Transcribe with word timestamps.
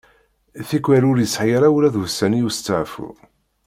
Tikwal 0.67 1.03
ur 1.09 1.17
yesɛi 1.19 1.53
ara 1.57 1.73
ula 1.75 1.89
d 1.93 1.95
ussan 2.03 2.37
i 2.39 2.41
usteɛfu. 2.47 3.09